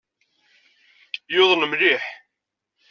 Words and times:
Yuḍen 1.33 1.61
mliḥ. 1.67 2.03